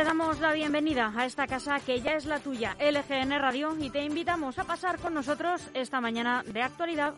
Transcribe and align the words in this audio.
Te 0.00 0.04
damos 0.04 0.40
la 0.40 0.54
bienvenida 0.54 1.12
a 1.14 1.26
esta 1.26 1.46
casa 1.46 1.78
que 1.78 2.00
ya 2.00 2.14
es 2.14 2.24
la 2.24 2.38
tuya, 2.38 2.74
LGN 2.80 3.38
Radio, 3.38 3.76
y 3.78 3.90
te 3.90 4.02
invitamos 4.02 4.58
a 4.58 4.64
pasar 4.64 4.98
con 4.98 5.12
nosotros 5.12 5.60
esta 5.74 6.00
mañana 6.00 6.42
de 6.46 6.62
actualidad. 6.62 7.12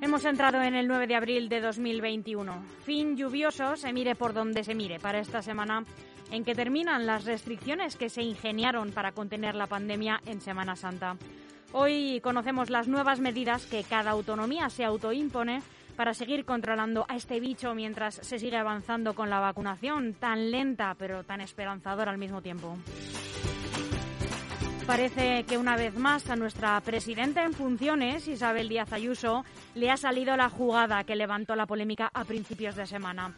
Hemos 0.00 0.24
entrado 0.24 0.62
en 0.62 0.76
el 0.76 0.86
9 0.86 1.08
de 1.08 1.16
abril 1.16 1.48
de 1.48 1.60
2021. 1.60 2.64
Fin 2.84 3.16
lluvioso, 3.16 3.74
se 3.74 3.92
mire 3.92 4.14
por 4.14 4.32
donde 4.32 4.62
se 4.62 4.76
mire, 4.76 5.00
para 5.00 5.18
esta 5.18 5.42
semana 5.42 5.84
en 6.30 6.44
que 6.44 6.54
terminan 6.54 7.04
las 7.04 7.24
restricciones 7.24 7.96
que 7.96 8.10
se 8.10 8.22
ingeniaron 8.22 8.92
para 8.92 9.10
contener 9.10 9.56
la 9.56 9.66
pandemia 9.66 10.20
en 10.24 10.40
Semana 10.40 10.76
Santa. 10.76 11.16
Hoy 11.72 12.20
conocemos 12.22 12.70
las 12.70 12.86
nuevas 12.86 13.18
medidas 13.18 13.66
que 13.66 13.82
cada 13.82 14.12
autonomía 14.12 14.70
se 14.70 14.84
autoimpone 14.84 15.62
para 15.96 16.14
seguir 16.14 16.44
controlando 16.44 17.06
a 17.08 17.16
este 17.16 17.40
bicho 17.40 17.74
mientras 17.74 18.14
se 18.14 18.38
sigue 18.38 18.56
avanzando 18.56 19.14
con 19.14 19.30
la 19.30 19.40
vacunación 19.40 20.14
tan 20.14 20.50
lenta 20.50 20.94
pero 20.98 21.24
tan 21.24 21.40
esperanzadora 21.40 22.10
al 22.10 22.18
mismo 22.18 22.42
tiempo. 22.42 22.76
Parece 24.86 25.44
que 25.44 25.58
una 25.58 25.76
vez 25.76 25.96
más 25.96 26.28
a 26.28 26.34
nuestra 26.34 26.80
presidenta 26.80 27.44
en 27.44 27.52
funciones, 27.52 28.26
Isabel 28.26 28.68
Díaz 28.68 28.92
Ayuso, 28.92 29.44
le 29.74 29.90
ha 29.90 29.96
salido 29.96 30.36
la 30.36 30.50
jugada 30.50 31.04
que 31.04 31.14
levantó 31.14 31.54
la 31.54 31.66
polémica 31.66 32.10
a 32.12 32.24
principios 32.24 32.74
de 32.74 32.86
semana. 32.86 33.32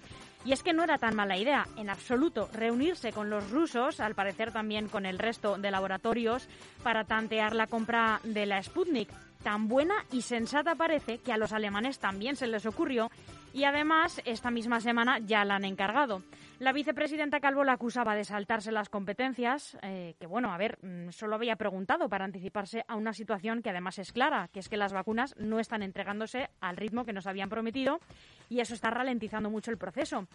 Y 0.46 0.52
es 0.52 0.62
que 0.62 0.72
no 0.72 0.84
era 0.84 0.98
tan 0.98 1.14
mala 1.14 1.36
idea, 1.36 1.66
en 1.76 1.90
absoluto, 1.90 2.48
reunirse 2.52 3.12
con 3.12 3.30
los 3.30 3.50
rusos, 3.50 4.00
al 4.00 4.14
parecer 4.14 4.52
también 4.52 4.88
con 4.88 5.06
el 5.06 5.18
resto 5.18 5.56
de 5.58 5.70
laboratorios, 5.70 6.48
para 6.82 7.04
tantear 7.04 7.54
la 7.54 7.66
compra 7.66 8.20
de 8.24 8.46
la 8.46 8.62
Sputnik. 8.62 9.08
Tan 9.44 9.68
buena 9.68 9.94
y 10.10 10.22
sensata 10.22 10.74
parece 10.74 11.18
que 11.18 11.30
a 11.30 11.36
los 11.36 11.52
alemanes 11.52 11.98
también 11.98 12.34
se 12.34 12.46
les 12.46 12.64
ocurrió 12.64 13.10
y 13.52 13.64
además 13.64 14.22
esta 14.24 14.50
misma 14.50 14.80
semana 14.80 15.18
ya 15.18 15.44
la 15.44 15.56
han 15.56 15.66
encargado. 15.66 16.22
La 16.60 16.72
vicepresidenta 16.72 17.40
Calvo 17.40 17.62
la 17.62 17.74
acusaba 17.74 18.16
de 18.16 18.24
saltarse 18.24 18.72
las 18.72 18.88
competencias, 18.88 19.76
eh, 19.82 20.14
que 20.18 20.26
bueno, 20.26 20.50
a 20.50 20.56
ver, 20.56 20.78
mm, 20.80 21.10
solo 21.10 21.36
había 21.36 21.56
preguntado 21.56 22.08
para 22.08 22.24
anticiparse 22.24 22.86
a 22.88 22.96
una 22.96 23.12
situación 23.12 23.60
que 23.60 23.68
además 23.68 23.98
es 23.98 24.12
clara, 24.12 24.48
que 24.50 24.60
es 24.60 24.70
que 24.70 24.78
las 24.78 24.94
vacunas 24.94 25.34
no 25.36 25.60
están 25.60 25.82
entregándose 25.82 26.48
al 26.62 26.78
ritmo 26.78 27.04
que 27.04 27.12
nos 27.12 27.26
habían 27.26 27.50
prometido 27.50 28.00
y 28.48 28.60
eso 28.60 28.72
está 28.72 28.88
ralentizando 28.88 29.50
mucho 29.50 29.70
el 29.70 29.76
proceso. 29.76 30.26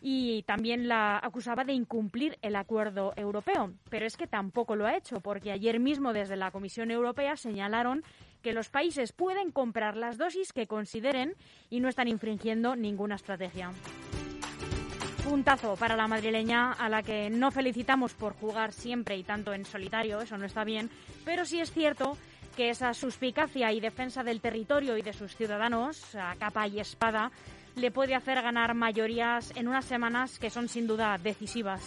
Y 0.00 0.42
también 0.44 0.88
la 0.88 1.18
acusaba 1.22 1.64
de 1.64 1.74
incumplir 1.74 2.38
el 2.40 2.56
acuerdo 2.56 3.12
europeo, 3.16 3.74
pero 3.90 4.06
es 4.06 4.16
que 4.16 4.26
tampoco 4.26 4.74
lo 4.74 4.86
ha 4.86 4.96
hecho, 4.96 5.20
porque 5.20 5.52
ayer 5.52 5.80
mismo 5.80 6.14
desde 6.14 6.36
la 6.36 6.50
Comisión 6.50 6.90
Europea 6.90 7.36
señalaron 7.36 8.02
que 8.44 8.52
los 8.52 8.68
países 8.68 9.12
pueden 9.12 9.50
comprar 9.50 9.96
las 9.96 10.18
dosis 10.18 10.52
que 10.52 10.66
consideren 10.66 11.34
y 11.70 11.80
no 11.80 11.88
están 11.88 12.08
infringiendo 12.08 12.76
ninguna 12.76 13.14
estrategia. 13.14 13.72
Puntazo 15.24 15.76
para 15.76 15.96
la 15.96 16.06
madrileña 16.06 16.72
a 16.72 16.90
la 16.90 17.02
que 17.02 17.30
no 17.30 17.50
felicitamos 17.50 18.12
por 18.12 18.34
jugar 18.34 18.74
siempre 18.74 19.16
y 19.16 19.24
tanto 19.24 19.54
en 19.54 19.64
solitario, 19.64 20.20
eso 20.20 20.36
no 20.36 20.44
está 20.44 20.62
bien, 20.62 20.90
pero 21.24 21.46
sí 21.46 21.58
es 21.58 21.72
cierto 21.72 22.18
que 22.54 22.68
esa 22.68 22.92
suspicacia 22.92 23.72
y 23.72 23.80
defensa 23.80 24.22
del 24.22 24.42
territorio 24.42 24.98
y 24.98 25.02
de 25.02 25.14
sus 25.14 25.34
ciudadanos, 25.34 26.14
a 26.14 26.36
capa 26.36 26.68
y 26.68 26.80
espada, 26.80 27.32
le 27.76 27.90
puede 27.90 28.14
hacer 28.14 28.42
ganar 28.42 28.74
mayorías 28.74 29.56
en 29.56 29.68
unas 29.68 29.86
semanas 29.86 30.38
que 30.38 30.50
son 30.50 30.68
sin 30.68 30.86
duda 30.86 31.16
decisivas. 31.16 31.82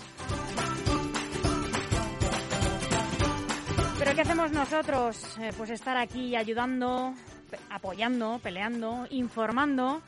Pero 4.07 4.15
¿qué 4.15 4.21
hacemos 4.21 4.51
nosotros? 4.53 5.37
Eh, 5.41 5.51
pues 5.57 5.69
estar 5.69 5.97
aquí 5.97 6.33
ayudando, 6.37 7.13
apoyando, 7.69 8.39
peleando, 8.41 9.05
informando 9.09 10.01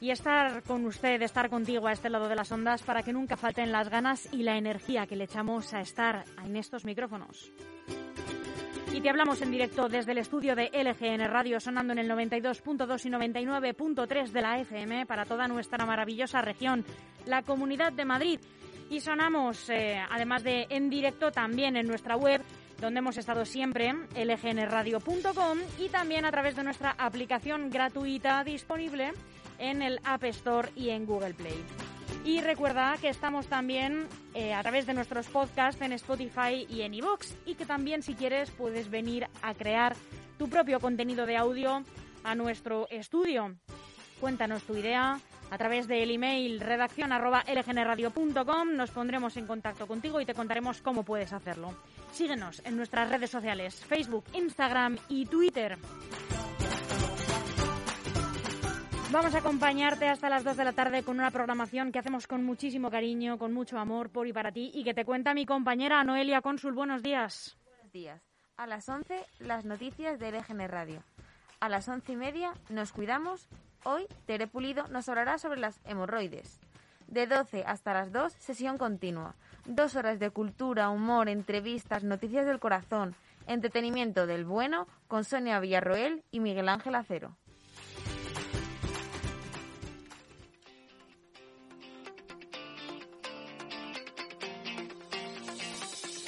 y 0.00 0.12
estar 0.12 0.62
con 0.62 0.86
usted, 0.86 1.20
estar 1.20 1.50
contigo 1.50 1.88
a 1.88 1.92
este 1.92 2.10
lado 2.10 2.28
de 2.28 2.36
las 2.36 2.52
ondas 2.52 2.84
para 2.84 3.02
que 3.02 3.12
nunca 3.12 3.36
falten 3.36 3.72
las 3.72 3.88
ganas 3.88 4.32
y 4.32 4.44
la 4.44 4.56
energía 4.56 5.08
que 5.08 5.16
le 5.16 5.24
echamos 5.24 5.74
a 5.74 5.80
estar 5.80 6.24
en 6.44 6.54
estos 6.54 6.84
micrófonos. 6.84 7.50
Y 8.92 9.00
te 9.00 9.10
hablamos 9.10 9.42
en 9.42 9.50
directo 9.50 9.88
desde 9.88 10.12
el 10.12 10.18
estudio 10.18 10.54
de 10.54 10.70
LGN 10.72 11.28
Radio, 11.28 11.58
sonando 11.58 11.92
en 11.92 11.98
el 11.98 12.08
92.2 12.08 13.04
y 13.04 13.10
99.3 13.10 14.28
de 14.30 14.42
la 14.42 14.60
FM 14.60 15.06
para 15.06 15.24
toda 15.24 15.48
nuestra 15.48 15.84
maravillosa 15.84 16.40
región, 16.40 16.84
la 17.26 17.42
Comunidad 17.42 17.92
de 17.92 18.04
Madrid. 18.04 18.38
Y 18.90 19.00
sonamos, 19.00 19.70
eh, 19.70 20.00
además 20.08 20.44
de 20.44 20.68
en 20.70 20.88
directo, 20.88 21.32
también 21.32 21.76
en 21.76 21.88
nuestra 21.88 22.16
web 22.16 22.42
donde 22.80 22.98
hemos 22.98 23.18
estado 23.18 23.44
siempre, 23.44 23.94
lgnradio.com 24.14 25.58
y 25.78 25.88
también 25.88 26.24
a 26.24 26.30
través 26.30 26.56
de 26.56 26.64
nuestra 26.64 26.94
aplicación 26.98 27.70
gratuita 27.70 28.42
disponible 28.44 29.12
en 29.58 29.82
el 29.82 30.00
App 30.04 30.24
Store 30.24 30.70
y 30.74 30.90
en 30.90 31.06
Google 31.06 31.34
Play. 31.34 31.62
Y 32.24 32.40
recuerda 32.40 32.96
que 33.00 33.08
estamos 33.08 33.46
también 33.46 34.06
eh, 34.34 34.52
a 34.52 34.62
través 34.62 34.86
de 34.86 34.94
nuestros 34.94 35.26
podcasts 35.28 35.80
en 35.80 35.92
Spotify 35.92 36.66
y 36.68 36.82
en 36.82 36.94
iVoox 36.94 37.32
y 37.46 37.54
que 37.54 37.66
también 37.66 38.02
si 38.02 38.14
quieres 38.14 38.50
puedes 38.50 38.90
venir 38.90 39.26
a 39.42 39.54
crear 39.54 39.96
tu 40.38 40.48
propio 40.48 40.80
contenido 40.80 41.26
de 41.26 41.36
audio 41.36 41.84
a 42.24 42.34
nuestro 42.34 42.88
estudio. 42.90 43.56
Cuéntanos 44.20 44.62
tu 44.64 44.76
idea 44.76 45.18
a 45.50 45.58
través 45.58 45.88
del 45.88 46.10
email 46.10 46.60
redacción 46.60 47.10
Nos 48.76 48.90
pondremos 48.90 49.36
en 49.36 49.46
contacto 49.46 49.86
contigo 49.86 50.20
y 50.20 50.26
te 50.26 50.34
contaremos 50.34 50.80
cómo 50.80 51.02
puedes 51.02 51.32
hacerlo. 51.32 51.74
Síguenos 52.12 52.62
en 52.64 52.76
nuestras 52.76 53.10
redes 53.10 53.30
sociales, 53.30 53.84
Facebook, 53.84 54.24
Instagram 54.32 54.96
y 55.08 55.26
Twitter. 55.26 55.78
Vamos 59.12 59.34
a 59.34 59.38
acompañarte 59.38 60.08
hasta 60.08 60.28
las 60.28 60.44
2 60.44 60.56
de 60.56 60.64
la 60.64 60.72
tarde 60.72 61.02
con 61.02 61.18
una 61.18 61.32
programación 61.32 61.90
que 61.90 61.98
hacemos 61.98 62.28
con 62.28 62.44
muchísimo 62.44 62.92
cariño, 62.92 63.38
con 63.38 63.52
mucho 63.52 63.76
amor 63.76 64.10
por 64.10 64.28
y 64.28 64.32
para 64.32 64.52
ti 64.52 64.70
y 64.72 64.84
que 64.84 64.94
te 64.94 65.04
cuenta 65.04 65.34
mi 65.34 65.46
compañera 65.46 66.04
Noelia 66.04 66.40
Cónsul. 66.42 66.74
Buenos 66.74 67.02
días. 67.02 67.56
Buenos 67.64 67.90
días. 67.90 68.22
A 68.56 68.68
las 68.68 68.88
11, 68.88 69.26
las 69.40 69.64
noticias 69.64 70.20
de 70.20 70.30
LGN 70.30 70.68
Radio. 70.68 71.02
A 71.58 71.68
las 71.68 71.88
once 71.88 72.12
y 72.12 72.16
media, 72.16 72.52
nos 72.68 72.92
cuidamos. 72.92 73.48
Hoy, 73.84 74.06
Tere 74.26 74.46
Pulido 74.46 74.86
nos 74.88 75.08
hablará 75.08 75.38
sobre 75.38 75.58
las 75.58 75.80
hemorroides. 75.84 76.60
De 77.06 77.26
12 77.26 77.64
hasta 77.66 77.94
las 77.94 78.12
2, 78.12 78.32
sesión 78.34 78.76
continua. 78.76 79.34
Dos 79.64 79.96
horas 79.96 80.18
de 80.18 80.30
cultura, 80.30 80.90
humor, 80.90 81.30
entrevistas, 81.30 82.04
noticias 82.04 82.44
del 82.44 82.60
corazón, 82.60 83.14
entretenimiento 83.46 84.26
del 84.26 84.44
bueno 84.44 84.86
con 85.08 85.24
Sonia 85.24 85.60
Villarroel 85.60 86.22
y 86.30 86.40
Miguel 86.40 86.68
Ángel 86.68 86.94
Acero. 86.94 87.36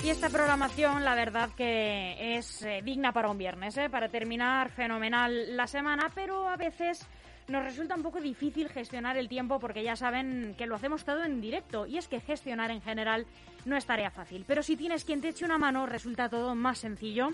Y 0.03 0.09
esta 0.09 0.31
programación, 0.31 1.05
la 1.05 1.15
verdad 1.15 1.51
que 1.57 2.37
es 2.37 2.63
eh, 2.63 2.81
digna 2.83 3.13
para 3.13 3.31
un 3.31 3.39
viernes, 3.39 3.77
¿eh? 3.77 3.89
para 3.89 4.09
terminar 4.09 4.71
fenomenal 4.71 5.57
la 5.57 5.69
semana, 5.69 6.11
pero 6.13 6.49
a 6.49 6.57
veces 6.57 7.07
nos 7.49 7.65
resulta 7.65 7.95
un 7.95 8.03
poco 8.03 8.21
difícil 8.21 8.69
gestionar 8.69 9.17
el 9.17 9.29
tiempo 9.29 9.59
porque 9.59 9.83
ya 9.83 9.97
saben 9.97 10.55
que 10.57 10.67
lo 10.67 10.77
hacemos 10.77 11.05
todo 11.05 11.25
en 11.25 11.41
directo 11.41 11.87
y 11.87 11.99
es 11.99 12.09
que 12.09 12.21
gestionar 12.21 12.71
en 12.71 12.81
general 12.81 13.27
no 13.65 13.77
es 13.77 13.87
tarea 13.87 14.11
fácil. 14.11 14.45
Pero 14.47 14.63
si 14.63 14.77
tienes 14.77 15.05
quien 15.05 15.21
te 15.21 15.29
eche 15.29 15.45
una 15.45 15.59
mano, 15.59 15.87
resulta 15.87 16.29
todo 16.29 16.55
más 16.55 16.79
sencillo. 16.79 17.31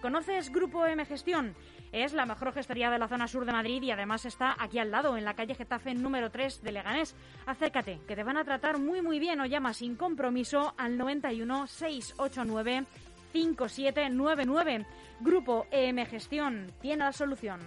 ¿Conoces 0.00 0.50
Grupo 0.50 0.86
M 0.86 1.04
Gestión? 1.04 1.54
Es 1.90 2.12
la 2.12 2.26
mejor 2.26 2.52
gestoría 2.52 2.90
de 2.90 2.98
la 2.98 3.08
zona 3.08 3.26
sur 3.26 3.44
de 3.44 3.52
Madrid 3.52 3.82
y 3.82 3.90
además 3.90 4.26
está 4.26 4.54
aquí 4.58 4.78
al 4.78 4.90
lado, 4.90 5.16
en 5.16 5.24
la 5.24 5.34
calle 5.34 5.54
Getafe 5.54 5.94
número 5.94 6.30
3 6.30 6.62
de 6.62 6.72
Leganés. 6.72 7.16
Acércate, 7.46 7.98
que 8.06 8.14
te 8.14 8.22
van 8.22 8.36
a 8.36 8.44
tratar 8.44 8.78
muy 8.78 9.02
muy 9.02 9.18
bien 9.18 9.40
o 9.40 9.46
llama 9.46 9.74
sin 9.74 9.96
compromiso 9.96 10.74
al 10.76 10.96
91 10.96 11.66
689 11.66 12.84
5799. 13.32 14.86
Grupo 15.20 15.66
EM 15.70 16.06
Gestión 16.06 16.72
tiene 16.80 17.04
la 17.04 17.12
solución. 17.12 17.60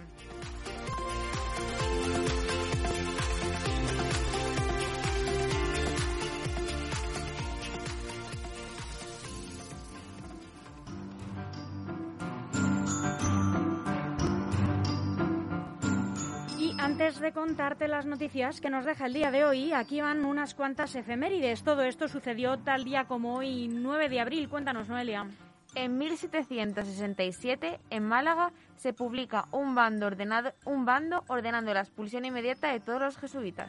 Antes 17.12 17.24
de 17.24 17.32
contarte 17.32 17.88
las 17.88 18.06
noticias 18.06 18.62
que 18.62 18.70
nos 18.70 18.86
deja 18.86 19.04
el 19.04 19.12
día 19.12 19.30
de 19.30 19.44
hoy, 19.44 19.74
aquí 19.74 20.00
van 20.00 20.24
unas 20.24 20.54
cuantas 20.54 20.94
efemérides. 20.94 21.62
Todo 21.62 21.82
esto 21.82 22.08
sucedió 22.08 22.56
tal 22.60 22.84
día 22.84 23.04
como 23.04 23.34
hoy, 23.34 23.68
9 23.68 24.08
de 24.08 24.18
abril. 24.18 24.48
Cuéntanos, 24.48 24.88
Noelia. 24.88 25.26
En 25.74 25.98
1767, 25.98 27.80
en 27.90 28.02
Málaga, 28.02 28.52
se 28.76 28.94
publica 28.94 29.44
un 29.50 29.74
bando, 29.74 30.06
ordenado, 30.06 30.54
un 30.64 30.86
bando 30.86 31.22
ordenando 31.28 31.74
la 31.74 31.80
expulsión 31.80 32.24
inmediata 32.24 32.72
de 32.72 32.80
todos 32.80 33.02
los 33.02 33.18
jesuitas. 33.18 33.68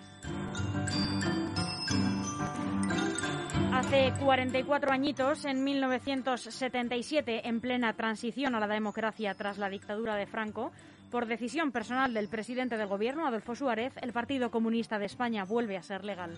Hace 3.73 4.13
44 4.23 4.93
añitos, 4.93 5.43
en 5.43 5.65
1977, 5.65 7.45
en 7.49 7.59
plena 7.59 7.91
transición 7.91 8.55
a 8.55 8.61
la 8.61 8.67
democracia 8.67 9.33
tras 9.33 9.57
la 9.57 9.67
dictadura 9.67 10.15
de 10.15 10.27
Franco, 10.27 10.71
Por 11.13 11.27
decisión 11.27 11.71
personal 11.71 12.12
del 12.12 12.27
presidente 12.27 12.75
del 12.75 12.88
Gobierno, 12.88 13.27
Adolfo 13.27 13.54
Suárez, 13.54 13.94
el 14.01 14.13
Partido 14.13 14.50
Comunista 14.50 14.98
de 14.98 15.06
España 15.06 15.45
vuelve 15.45 15.77
a 15.77 15.83
ser 15.83 16.04
legal. 16.04 16.36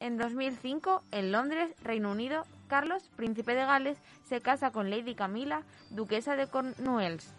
En 0.00 0.18
2005, 0.18 1.04
en 1.12 1.30
Londres, 1.30 1.72
Reino 1.84 2.10
Unido, 2.10 2.42
Carlos, 2.66 3.08
príncipe 3.14 3.54
de 3.54 3.64
Gales, 3.64 4.02
se 4.24 4.40
casa 4.40 4.72
con 4.72 4.90
Lady 4.90 5.14
Camila, 5.14 5.62
duquesa 5.90 6.34
de 6.34 6.48
Cornwalls. 6.48 7.32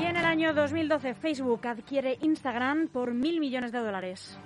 Y 0.00 0.02
en 0.06 0.16
el 0.16 0.24
año 0.24 0.54
2012, 0.54 1.14
Facebook 1.14 1.68
adquiere 1.68 2.18
Instagram 2.20 2.88
por 2.88 3.14
mil 3.14 3.38
millones 3.38 3.70
de 3.70 3.78
dólares. 3.78 4.36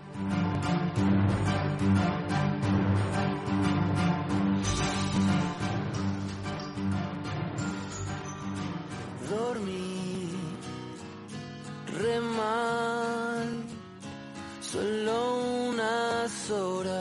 Unas 16.51 16.98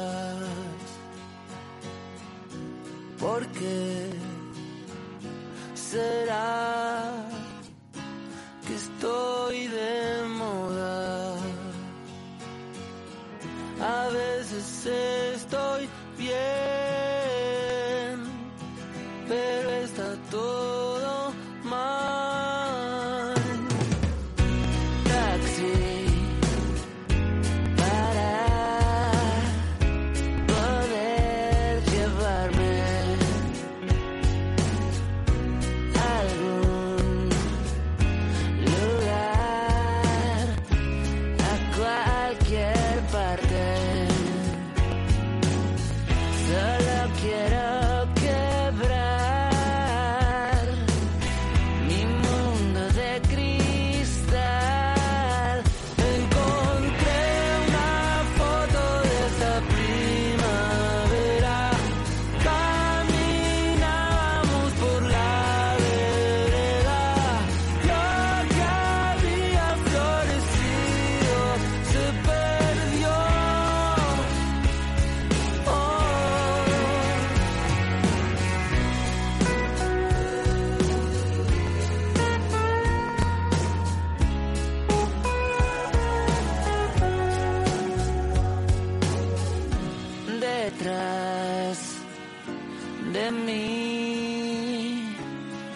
de 93.14 93.32
mí 93.32 95.16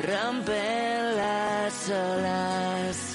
rompen 0.02 1.16
las 1.18 1.90
olas. 1.90 3.11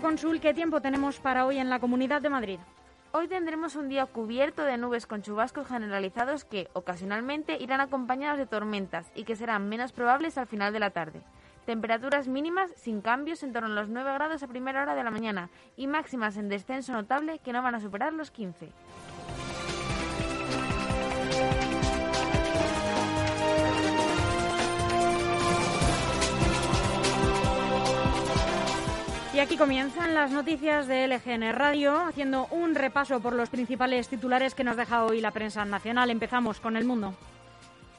Consul, 0.00 0.40
¿qué 0.40 0.54
tiempo 0.54 0.80
tenemos 0.80 1.20
para 1.20 1.44
hoy 1.44 1.58
en 1.58 1.68
la 1.68 1.78
Comunidad 1.78 2.22
de 2.22 2.30
Madrid? 2.30 2.58
Hoy 3.12 3.28
tendremos 3.28 3.76
un 3.76 3.90
día 3.90 4.06
cubierto 4.06 4.64
de 4.64 4.78
nubes 4.78 5.06
con 5.06 5.22
chubascos 5.22 5.68
generalizados 5.68 6.44
que, 6.44 6.68
ocasionalmente, 6.72 7.58
irán 7.60 7.80
acompañados 7.80 8.38
de 8.38 8.46
tormentas 8.46 9.12
y 9.14 9.24
que 9.24 9.36
serán 9.36 9.68
menos 9.68 9.92
probables 9.92 10.38
al 10.38 10.46
final 10.46 10.72
de 10.72 10.80
la 10.80 10.90
tarde. 10.90 11.20
Temperaturas 11.66 12.26
mínimas 12.26 12.72
sin 12.74 13.02
cambios 13.02 13.42
en 13.42 13.52
torno 13.52 13.68
a 13.68 13.82
los 13.82 13.90
9 13.90 14.14
grados 14.14 14.42
a 14.42 14.48
primera 14.48 14.82
hora 14.82 14.94
de 14.94 15.04
la 15.04 15.10
mañana 15.10 15.50
y 15.76 15.86
máximas 15.86 16.38
en 16.38 16.48
descenso 16.48 16.92
notable 16.92 17.38
que 17.40 17.52
no 17.52 17.62
van 17.62 17.74
a 17.74 17.80
superar 17.80 18.14
los 18.14 18.30
15. 18.30 18.70
Y 29.34 29.38
aquí 29.38 29.56
comienzan 29.56 30.14
las 30.14 30.30
noticias 30.30 30.86
de 30.86 31.08
LGN 31.08 31.54
Radio, 31.54 31.98
haciendo 32.00 32.48
un 32.50 32.74
repaso 32.74 33.20
por 33.20 33.32
los 33.32 33.48
principales 33.48 34.08
titulares 34.08 34.54
que 34.54 34.62
nos 34.62 34.76
deja 34.76 35.06
hoy 35.06 35.22
la 35.22 35.30
prensa 35.30 35.64
nacional. 35.64 36.10
Empezamos 36.10 36.60
con 36.60 36.76
el 36.76 36.84
mundo. 36.84 37.14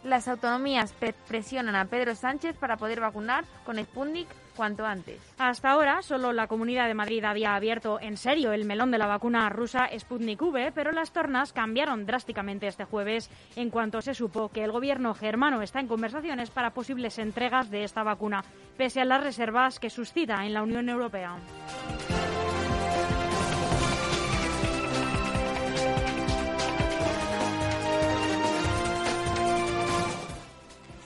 Las 0.04 0.28
autonomías 0.28 0.94
presionan 1.28 1.76
a 1.76 1.86
Pedro 1.86 2.14
Sánchez 2.14 2.58
para 2.58 2.76
poder 2.76 3.00
vacunar 3.00 3.46
con 3.66 3.78
Sputnik 3.78 4.28
cuanto 4.56 4.86
antes. 4.86 5.20
Hasta 5.38 5.72
ahora, 5.72 6.02
solo 6.02 6.34
la 6.34 6.48
Comunidad 6.48 6.88
de 6.88 6.94
Madrid 6.94 7.24
había 7.24 7.56
abierto 7.56 8.00
en 8.02 8.18
serio 8.18 8.52
el 8.52 8.66
melón 8.66 8.92
de 8.92 8.98
la 8.98 9.08
vacuna 9.08 9.50
rusa 9.50 9.90
Sputnik 9.98 10.42
V, 10.42 10.72
pero 10.74 10.92
las 10.92 11.12
tornas 11.12 11.54
cambiaron 11.54 12.06
drásticamente 12.06 12.68
este 12.68 12.86
jueves 12.86 13.30
en 13.56 13.70
cuanto 13.70 14.02
se 14.02 14.14
supo 14.14 14.50
que 14.50 14.64
el 14.64 14.72
gobierno 14.72 15.14
germano 15.14 15.62
está 15.62 15.80
en 15.80 15.88
conversaciones 15.88 16.52
para 16.52 16.74
posibles 16.74 17.18
entregas 17.18 17.70
de 17.70 17.84
esta 17.84 18.04
vacuna, 18.04 18.44
pese 18.78 19.02
a 19.02 19.06
las 19.06 19.24
reservas 19.24 19.80
que 19.80 19.90
suscita 19.90 20.46
en 20.46 20.54
la 20.54 20.64
Unión 20.64 20.90
Europea. 20.90 21.38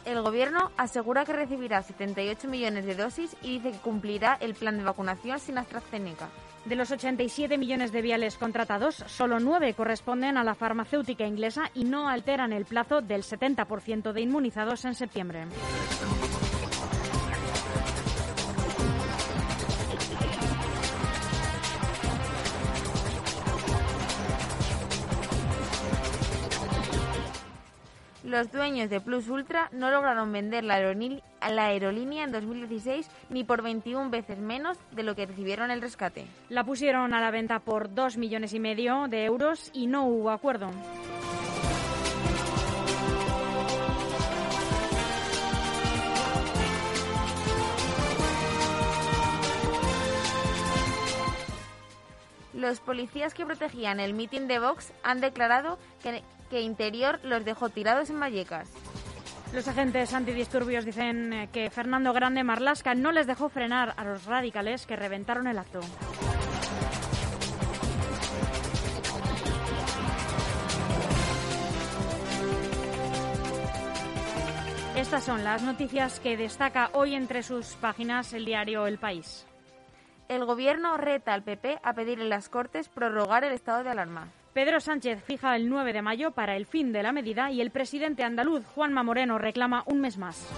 El 0.08 0.22
gobierno 0.22 0.72
asegura 0.78 1.26
que 1.26 1.34
recibirá 1.34 1.84
78 1.84 2.48
millones 2.48 2.86
de 2.86 2.96
dosis 2.96 3.36
y 3.42 3.60
dice 3.60 3.74
que 3.74 3.80
cumplirá 3.80 4.38
el 4.40 4.54
plan 4.54 4.78
de 4.78 4.86
vacunación 4.86 5.38
sin 5.38 5.58
AstraZeneca. 5.58 6.30
De 6.64 6.78
los 6.78 6.92
87 6.92 7.58
millones 7.58 7.92
de 7.92 8.02
viales 8.02 8.38
contratados, 8.38 9.04
solo 9.08 9.42
9 9.42 9.74
corresponden 9.74 10.38
a 10.38 10.46
la 10.46 10.56
farmacéutica 10.56 11.28
inglesa 11.28 11.72
y 11.74 11.84
no 11.84 12.08
alteran 12.08 12.54
el 12.54 12.64
plazo 12.64 13.02
del 13.02 13.24
70% 13.24 14.14
de 14.14 14.22
inmunizados 14.22 14.86
en 14.86 14.96
septiembre. 14.96 15.46
Los 28.28 28.52
dueños 28.52 28.90
de 28.90 29.00
Plus 29.00 29.30
Ultra 29.30 29.70
no 29.72 29.90
lograron 29.90 30.34
vender 30.34 30.66
la, 30.66 30.78
aerolí- 30.78 31.24
la 31.50 31.68
aerolínea 31.68 32.26
en 32.26 32.34
2016 32.34 33.10
ni 33.30 33.46
por 33.46 33.62
21 33.62 34.10
veces 34.10 34.38
menos 34.38 34.78
de 34.92 35.04
lo 35.04 35.16
que 35.16 35.26
recibieron 35.26 35.72
el 35.72 35.82
rescate. 35.82 36.28
La 36.50 36.66
pusieron 36.66 37.14
a 37.14 37.22
la 37.22 37.32
venta 37.32 37.60
por 37.60 37.94
2 37.96 38.18
millones 38.18 38.54
y 38.54 38.60
medio 38.60 39.08
de 39.08 39.24
euros 39.24 39.72
y 39.74 39.88
no 39.88 40.04
hubo 40.06 40.32
acuerdo. 40.32 40.70
Los 52.54 52.80
policías 52.80 53.34
que 53.34 53.46
protegían 53.46 54.00
el 54.00 54.14
mitin 54.14 54.48
de 54.48 54.60
Vox 54.60 54.92
han 55.04 55.22
declarado 55.22 55.78
que, 56.02 56.24
que 56.50 56.62
Interior 56.62 57.20
los 57.24 57.46
dejó 57.46 57.70
tirados 57.70 58.10
en 58.10 58.20
Vallecas. 58.20 58.70
Los 59.54 59.68
agentes 59.68 60.14
antidisturbios 60.14 60.84
dicen 60.84 61.32
eh, 61.32 61.50
que 61.52 61.70
Fernando 61.70 62.12
Grande 62.12 62.44
Marlasca 62.44 62.96
no 62.96 63.12
les 63.12 63.28
dejó 63.28 63.48
frenar 63.50 63.94
a 63.96 64.04
los 64.04 64.26
radicales 64.26 64.86
que 64.86 64.96
reventaron 64.96 65.48
el 65.48 65.58
acto. 65.58 65.80
Estas 74.98 75.24
son 75.24 75.44
las 75.44 75.62
noticias 75.62 76.20
que 76.20 76.36
destaca 76.36 76.90
hoy 76.94 77.14
entre 77.14 77.44
sus 77.44 77.76
páginas 77.76 78.34
el 78.34 78.46
diario 78.46 78.88
El 78.88 78.98
País. 78.98 79.46
El 80.28 80.44
gobierno 80.44 80.98
reta 80.98 81.34
al 81.34 81.44
PP 81.44 81.80
a 81.84 81.94
pedir 81.94 82.20
en 82.20 82.30
las 82.30 82.50
Cortes 82.50 82.90
prorrogar 82.90 83.46
el 83.46 83.54
estado 83.54 83.84
de 83.84 83.92
alarma. 83.92 84.28
Pedro 84.58 84.80
Sánchez 84.80 85.24
fija 85.24 85.56
el 85.56 85.70
9 85.70 85.94
de 85.94 86.02
mayo 86.02 86.32
para 86.32 86.56
el 86.56 86.66
fin 86.66 86.92
de 86.92 87.04
la 87.04 87.12
medida 87.12 87.52
y 87.52 87.62
el 87.62 87.70
presidente 87.70 88.24
andaluz 88.24 88.66
Juanma 88.66 89.04
Moreno 89.04 89.38
reclama 89.38 89.84
un 89.86 90.02
mes 90.02 90.18
más. 90.18 90.50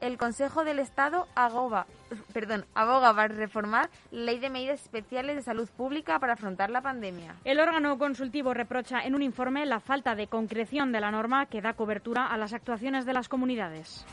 El 0.00 0.16
Consejo 0.18 0.62
del 0.62 0.78
Estado 0.78 1.26
agoba, 1.34 1.86
perdón, 2.32 2.64
aboga 2.76 3.12
para 3.12 3.34
reformar 3.34 3.90
la 4.12 4.20
Ley 4.20 4.38
de 4.38 4.50
Medidas 4.50 4.80
Especiales 4.80 5.34
de 5.34 5.42
Salud 5.42 5.68
Pública 5.76 6.20
para 6.20 6.34
afrontar 6.34 6.70
la 6.70 6.80
pandemia. 6.80 7.34
El 7.44 7.58
órgano 7.58 7.98
consultivo 7.98 8.54
reprocha 8.54 9.00
en 9.00 9.16
un 9.16 9.22
informe 9.22 9.66
la 9.66 9.80
falta 9.80 10.14
de 10.14 10.28
concreción 10.28 10.92
de 10.92 11.00
la 11.00 11.10
norma 11.10 11.46
que 11.46 11.60
da 11.60 11.72
cobertura 11.72 12.28
a 12.28 12.36
las 12.36 12.52
actuaciones 12.52 13.04
de 13.04 13.14
las 13.14 13.28
comunidades. 13.28 14.06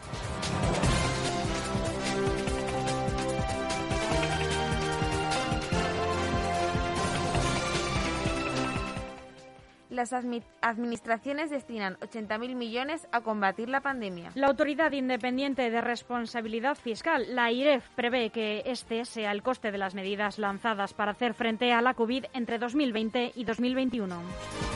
Las 9.96 10.12
admi- 10.12 10.44
administraciones 10.62 11.50
destinan 11.50 11.96
80.000 12.02 12.54
millones 12.56 13.08
a 13.14 13.22
combatir 13.22 13.70
la 13.70 13.80
pandemia. 13.80 14.32
La 14.36 14.48
Autoridad 14.48 14.92
Independiente 14.92 15.70
de 15.72 15.80
Responsabilidad 15.80 16.76
Fiscal, 16.76 17.34
la 17.34 17.50
IREF, 17.52 17.88
prevé 17.96 18.30
que 18.30 18.64
este 18.66 19.06
sea 19.06 19.32
el 19.32 19.42
coste 19.42 19.72
de 19.72 19.78
las 19.78 19.96
medidas 19.96 20.38
lanzadas 20.38 20.94
para 20.94 21.12
hacer 21.12 21.34
frente 21.34 21.72
a 21.72 21.82
la 21.82 21.94
COVID 21.94 22.26
entre 22.34 22.60
2020 22.60 23.32
y 23.36 23.46
2021. 23.46 24.75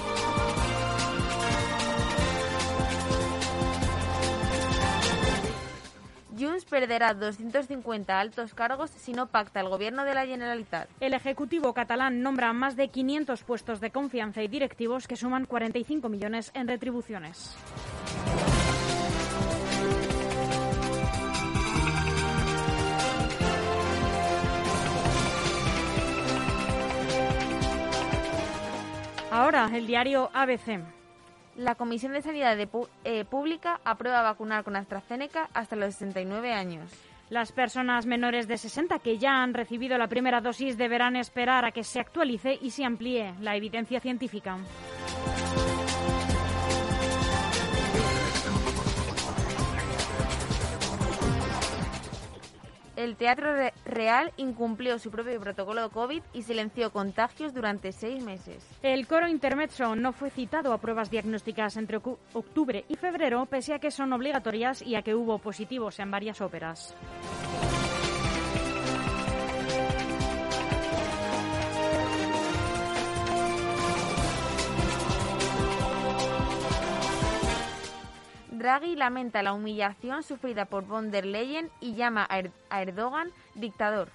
Junts 6.40 6.64
perderá 6.64 7.14
250 7.14 8.18
altos 8.18 8.54
cargos 8.54 8.92
si 8.92 9.12
no 9.12 9.28
pacta 9.28 9.60
el 9.60 9.68
gobierno 9.68 10.06
de 10.06 10.14
la 10.14 10.26
Generalitat. 10.26 10.88
El 11.02 11.14
Ejecutivo 11.14 11.74
catalán 11.74 12.22
nombra 12.22 12.54
más 12.54 12.78
de 12.78 12.88
500 12.88 13.44
puestos 13.44 13.82
de 13.82 13.92
confianza 13.92 14.42
y 14.42 14.48
directivos 14.48 15.08
que 15.08 15.18
suman 15.18 15.46
45 15.46 16.08
millones 16.08 16.52
en 16.54 16.68
retribuciones. 16.68 17.58
Ahora, 29.32 29.70
el 29.74 29.86
diario 29.86 30.30
ABC. 30.34 30.99
La 31.60 31.76
Comisión 31.76 32.14
de 32.14 32.22
Sanidad 32.22 32.58
eh, 32.58 33.26
Pública 33.26 33.82
aprueba 33.84 34.22
vacunar 34.22 34.64
con 34.64 34.78
AstraZeneca 34.78 35.50
hasta 35.54 35.76
los 35.76 35.94
69 35.96 36.54
años. 36.54 36.90
Las 37.30 37.52
personas 37.52 38.06
menores 38.06 38.48
de 38.48 38.58
60 38.58 38.98
que 39.00 39.18
ya 39.18 39.44
han 39.44 39.54
recibido 39.54 39.98
la 39.98 40.08
primera 40.08 40.40
dosis 40.40 40.78
deberán 40.78 41.18
esperar 41.18 41.66
a 41.66 41.72
que 41.72 41.84
se 41.84 42.00
actualice 42.00 42.58
y 42.62 42.72
se 42.72 42.86
amplíe 42.86 43.34
la 43.42 43.58
evidencia 43.58 44.00
científica. 44.00 44.58
El 53.10 53.16
Teatro 53.16 53.56
Re- 53.56 53.74
Real 53.86 54.32
incumplió 54.38 55.00
su 55.00 55.10
propio 55.10 55.40
protocolo 55.40 55.90
COVID 55.90 56.22
y 56.32 56.44
silenció 56.44 56.92
contagios 56.92 57.56
durante 57.56 57.92
seis 57.92 58.24
meses. 58.24 58.64
El 58.84 59.08
coro 59.08 59.28
intermezzo 59.28 59.96
no 59.96 60.14
fue 60.14 60.30
citado 60.30 60.74
a 60.74 60.78
pruebas 60.78 61.10
diagnósticas 61.10 61.76
entre 61.78 61.98
octubre 61.98 62.86
y 62.88 62.96
febrero, 62.98 63.48
pese 63.48 63.74
a 63.74 63.80
que 63.80 63.90
son 63.90 64.14
obligatorias 64.14 64.84
y 64.84 64.94
a 64.94 65.02
que 65.02 65.16
hubo 65.16 65.40
positivos 65.40 65.98
en 66.00 66.12
varias 66.12 66.40
óperas. 66.40 66.94
Draghi 78.60 78.98
lamenta 78.98 79.42
la 79.42 79.54
humillación 79.54 80.22
sufrida 80.22 80.66
por 80.66 80.86
von 80.86 81.12
der 81.12 81.26
Leyen 81.26 81.70
y 81.80 81.96
llama 81.96 82.28
a, 82.30 82.40
Er- 82.40 82.52
a 82.70 82.82
Erdogan 82.82 83.32
dictador. 83.56 84.10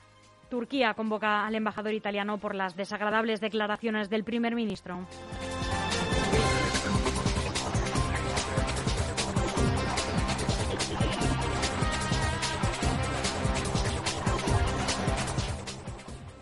Turquía 0.51 0.93
convoca 0.93 1.47
al 1.47 1.55
embajador 1.55 1.95
italiano 1.95 2.37
por 2.37 2.55
las 2.55 2.77
desagradables 2.77 3.41
declaraciones 3.41 4.11
del 4.11 4.23
primer 4.23 4.55
ministro. 4.55 4.99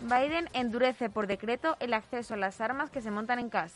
Biden 0.01 0.49
endurece 0.53 1.09
por 1.09 1.27
decreto 1.27 1.77
el 1.79 1.93
acceso 1.93 2.33
a 2.33 2.37
las 2.37 2.59
armas 2.61 2.89
que 2.91 3.01
se 3.01 3.11
montan 3.11 3.39
en 3.39 3.49
CAS. 3.49 3.71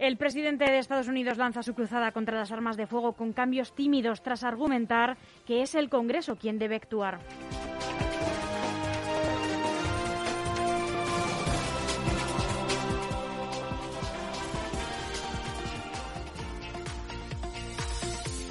El 0.00 0.16
presidente 0.16 0.64
de 0.64 0.78
Estados 0.78 1.08
Unidos 1.08 1.36
lanza 1.36 1.62
su 1.62 1.74
cruzada 1.74 2.10
contra 2.12 2.38
las 2.38 2.50
armas 2.50 2.78
de 2.78 2.86
fuego 2.86 3.12
con 3.12 3.34
cambios 3.34 3.74
tímidos 3.74 4.22
tras 4.22 4.44
argumentar 4.44 5.18
que 5.46 5.60
es 5.60 5.74
el 5.74 5.90
Congreso 5.90 6.36
quien 6.36 6.58
debe 6.58 6.76
actuar. 6.76 7.18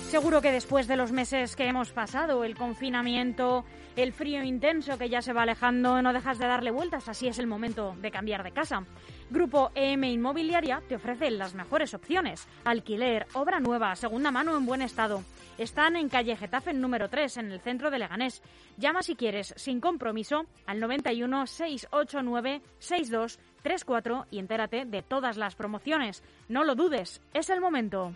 Seguro 0.09 0.41
que 0.41 0.51
después 0.51 0.87
de 0.87 0.95
los 0.95 1.11
meses 1.11 1.55
que 1.55 1.67
hemos 1.67 1.91
pasado, 1.91 2.43
el 2.43 2.55
confinamiento, 2.55 3.63
el 3.95 4.11
frío 4.11 4.41
intenso 4.41 4.97
que 4.97 5.07
ya 5.07 5.21
se 5.21 5.33
va 5.33 5.43
alejando, 5.43 6.01
no 6.01 6.13
dejas 6.13 6.39
de 6.39 6.47
darle 6.47 6.71
vueltas, 6.71 7.07
así 7.07 7.27
es 7.27 7.37
el 7.37 7.45
momento 7.45 7.95
de 8.01 8.09
cambiar 8.09 8.43
de 8.43 8.51
casa. 8.51 8.83
Grupo 9.29 9.71
EM 9.75 10.05
Inmobiliaria 10.05 10.81
te 10.89 10.95
ofrece 10.95 11.29
las 11.29 11.53
mejores 11.53 11.93
opciones. 11.93 12.47
Alquiler, 12.65 13.27
obra 13.33 13.59
nueva, 13.59 13.95
segunda 13.95 14.31
mano 14.31 14.57
en 14.57 14.65
buen 14.65 14.81
estado. 14.81 15.23
Están 15.59 15.95
en 15.95 16.09
calle 16.09 16.35
Getafe 16.35 16.73
número 16.73 17.07
3, 17.07 17.37
en 17.37 17.51
el 17.51 17.59
centro 17.59 17.91
de 17.91 17.99
Leganés. 17.99 18.41
Llama 18.77 19.03
si 19.03 19.15
quieres, 19.15 19.53
sin 19.57 19.79
compromiso, 19.79 20.47
al 20.65 20.79
91 20.79 21.45
689 21.45 22.63
6234 22.79 24.25
y 24.31 24.39
entérate 24.39 24.85
de 24.85 25.03
todas 25.03 25.37
las 25.37 25.53
promociones. 25.53 26.23
No 26.47 26.63
lo 26.63 26.73
dudes, 26.73 27.21
es 27.35 27.51
el 27.51 27.61
momento. 27.61 28.11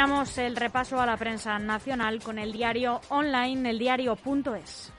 Terminamos 0.00 0.38
el 0.38 0.56
repaso 0.56 0.98
a 0.98 1.04
la 1.04 1.18
prensa 1.18 1.58
nacional 1.58 2.22
con 2.22 2.38
el 2.38 2.52
diario 2.52 3.02
online, 3.10 3.68
el 3.68 3.78
diario.es. 3.78 4.90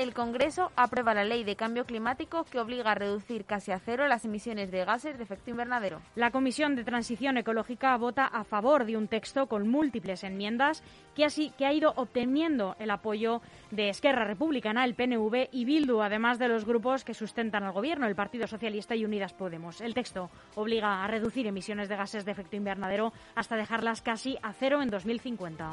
El 0.00 0.14
Congreso 0.14 0.72
aprueba 0.76 1.12
la 1.12 1.24
ley 1.24 1.44
de 1.44 1.56
cambio 1.56 1.84
climático 1.84 2.44
que 2.44 2.58
obliga 2.58 2.92
a 2.92 2.94
reducir 2.94 3.44
casi 3.44 3.70
a 3.70 3.78
cero 3.78 4.08
las 4.08 4.24
emisiones 4.24 4.70
de 4.70 4.86
gases 4.86 5.18
de 5.18 5.24
efecto 5.24 5.50
invernadero. 5.50 6.00
La 6.14 6.30
Comisión 6.30 6.74
de 6.74 6.84
Transición 6.84 7.36
Ecológica 7.36 7.94
vota 7.98 8.24
a 8.24 8.44
favor 8.44 8.86
de 8.86 8.96
un 8.96 9.08
texto 9.08 9.46
con 9.46 9.68
múltiples 9.68 10.24
enmiendas 10.24 10.82
que, 11.14 11.26
así, 11.26 11.52
que 11.58 11.66
ha 11.66 11.74
ido 11.74 11.92
obteniendo 11.96 12.76
el 12.78 12.90
apoyo 12.90 13.42
de 13.72 13.90
Esquerra 13.90 14.24
Republicana, 14.24 14.86
el 14.86 14.94
PNV 14.94 15.50
y 15.52 15.66
Bildu, 15.66 16.00
además 16.00 16.38
de 16.38 16.48
los 16.48 16.64
grupos 16.64 17.04
que 17.04 17.12
sustentan 17.12 17.64
al 17.64 17.72
Gobierno, 17.72 18.06
el 18.06 18.16
Partido 18.16 18.46
Socialista 18.46 18.96
y 18.96 19.04
Unidas 19.04 19.34
Podemos. 19.34 19.82
El 19.82 19.92
texto 19.92 20.30
obliga 20.54 21.04
a 21.04 21.08
reducir 21.08 21.46
emisiones 21.46 21.90
de 21.90 21.96
gases 21.96 22.24
de 22.24 22.32
efecto 22.32 22.56
invernadero 22.56 23.12
hasta 23.34 23.54
dejarlas 23.54 24.00
casi 24.00 24.38
a 24.42 24.54
cero 24.54 24.80
en 24.80 24.88
2050. 24.88 25.72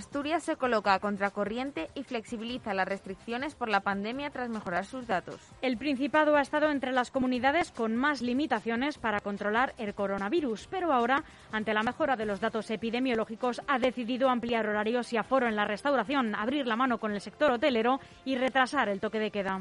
Asturias 0.00 0.44
se 0.44 0.56
coloca 0.56 0.94
a 0.94 0.98
contracorriente 0.98 1.90
y 1.94 2.04
flexibiliza 2.04 2.72
las 2.72 2.88
restricciones 2.88 3.54
por 3.54 3.68
la 3.68 3.80
pandemia 3.80 4.30
tras 4.30 4.48
mejorar 4.48 4.86
sus 4.86 5.06
datos. 5.06 5.52
El 5.60 5.76
Principado 5.76 6.36
ha 6.36 6.40
estado 6.40 6.70
entre 6.70 6.92
las 6.92 7.10
comunidades 7.10 7.70
con 7.70 7.96
más 7.96 8.22
limitaciones 8.22 8.96
para 8.96 9.20
controlar 9.20 9.74
el 9.76 9.92
coronavirus, 9.92 10.68
pero 10.68 10.94
ahora, 10.94 11.22
ante 11.52 11.74
la 11.74 11.82
mejora 11.82 12.16
de 12.16 12.24
los 12.24 12.40
datos 12.40 12.70
epidemiológicos, 12.70 13.60
ha 13.68 13.78
decidido 13.78 14.30
ampliar 14.30 14.66
horarios 14.66 15.12
y 15.12 15.18
aforo 15.18 15.46
en 15.46 15.54
la 15.54 15.66
restauración, 15.66 16.34
abrir 16.34 16.66
la 16.66 16.76
mano 16.76 16.96
con 16.96 17.12
el 17.12 17.20
sector 17.20 17.50
hotelero 17.50 18.00
y 18.24 18.36
retrasar 18.36 18.88
el 18.88 19.00
toque 19.00 19.18
de 19.18 19.30
queda. 19.30 19.60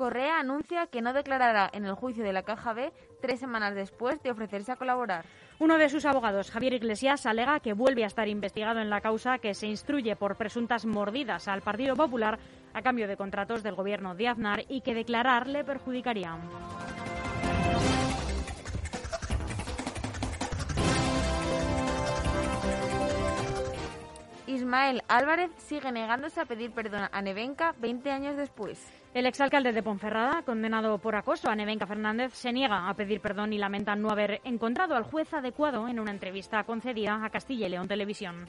Correa 0.00 0.40
anuncia 0.40 0.86
que 0.86 1.02
no 1.02 1.12
declarará 1.12 1.68
en 1.74 1.84
el 1.84 1.92
juicio 1.92 2.24
de 2.24 2.32
la 2.32 2.42
Caja 2.42 2.72
B 2.72 2.90
tres 3.20 3.40
semanas 3.40 3.74
después 3.74 4.22
de 4.22 4.30
ofrecerse 4.30 4.72
a 4.72 4.76
colaborar. 4.76 5.24
Uno 5.58 5.78
de 5.78 5.88
sus 5.88 6.06
abogados, 6.06 6.50
Javier 6.50 6.72
Iglesias, 6.72 7.26
alega 7.26 7.60
que 7.60 7.74
vuelve 7.74 8.04
a 8.04 8.06
estar 8.06 8.28
investigado 8.28 8.80
en 8.80 8.90
la 8.90 9.00
causa 9.00 9.38
que 9.38 9.54
se 9.54 9.66
instruye 9.66 10.16
por 10.16 10.36
presuntas 10.36 10.86
mordidas 10.86 11.48
al 11.48 11.62
Partido 11.62 11.96
Popular 11.96 12.38
a 12.72 12.82
cambio 12.82 13.08
de 13.08 13.16
contratos 13.16 13.62
del 13.62 13.74
gobierno 13.74 14.14
de 14.14 14.28
Aznar 14.28 14.64
y 14.68 14.80
que 14.80 14.94
declarar 14.94 15.46
le 15.46 15.64
perjudicaría. 15.64 16.38
Ismael 24.46 25.02
Álvarez 25.08 25.50
sigue 25.58 25.92
negándose 25.92 26.40
a 26.40 26.44
pedir 26.44 26.72
perdón 26.72 27.08
a 27.10 27.22
Nevenka 27.22 27.74
20 27.78 28.10
años 28.10 28.36
después. 28.36 28.99
El 29.12 29.26
exalcalde 29.26 29.72
de 29.72 29.82
Ponferrada, 29.82 30.42
condenado 30.42 30.98
por 30.98 31.16
acoso 31.16 31.50
a 31.50 31.56
Nevenka 31.56 31.84
Fernández, 31.84 32.32
se 32.32 32.52
niega 32.52 32.88
a 32.88 32.94
pedir 32.94 33.20
perdón 33.20 33.52
y 33.52 33.58
lamenta 33.58 33.96
no 33.96 34.08
haber 34.08 34.40
encontrado 34.44 34.94
al 34.94 35.02
juez 35.02 35.34
adecuado 35.34 35.88
en 35.88 35.98
una 35.98 36.12
entrevista 36.12 36.62
concedida 36.62 37.24
a 37.24 37.30
Castilla 37.30 37.66
y 37.66 37.70
León 37.70 37.88
Televisión. 37.88 38.46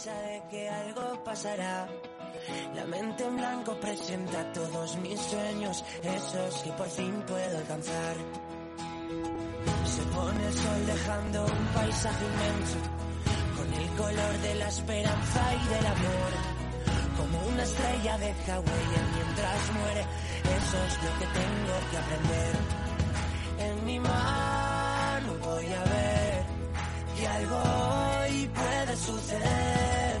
De 0.00 0.42
que 0.50 0.68
algo 0.68 1.22
pasará. 1.24 1.86
La 2.74 2.86
mente 2.86 3.22
en 3.22 3.36
blanco 3.36 3.78
presenta 3.80 4.50
todos 4.52 4.96
mis 4.96 5.20
sueños, 5.20 5.84
esos 6.02 6.62
que 6.62 6.72
por 6.72 6.88
fin 6.88 7.22
puedo 7.26 7.58
alcanzar. 7.58 8.16
Se 9.84 10.02
pone 10.14 10.46
el 10.46 10.54
sol 10.54 10.86
dejando 10.86 11.44
un 11.44 11.66
paisaje 11.74 12.24
inmenso, 12.24 12.78
con 13.56 13.72
el 13.72 13.88
color 13.96 14.38
de 14.40 14.54
la 14.56 14.68
esperanza 14.68 15.54
y 15.54 15.68
del 15.74 15.86
amor. 15.86 16.32
Como 17.16 17.38
una 17.48 17.62
estrella 17.62 18.18
deja 18.18 18.60
huella 18.60 19.02
mientras 19.14 19.72
muere, 19.78 20.04
eso 20.58 20.76
es 20.88 20.94
lo 21.04 21.18
que 21.18 21.26
tengo 21.40 21.74
que 21.90 21.96
aprender. 21.98 22.54
En 23.58 23.84
mi 23.84 24.00
mano 24.00 25.34
voy 25.42 25.66
a 25.66 25.84
ver 25.84 26.44
que 27.16 27.26
algo 27.26 27.56
hoy 27.56 28.50
puede 28.54 28.96
suceder 28.96 30.16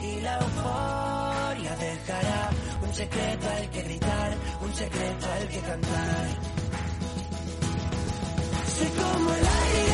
y 0.00 0.20
la 0.20 0.38
euforia 0.40 1.76
dejará 1.76 2.50
un 2.82 2.94
secreto 2.94 3.48
al 3.48 3.70
que 3.70 3.82
gritar, 3.82 4.32
un 4.60 4.74
secreto 4.74 5.26
al 5.32 5.48
que 5.48 5.60
cantar. 5.60 6.53
Soy 8.76 8.88
como 8.88 9.30
el 9.30 9.46
aire 9.46 9.93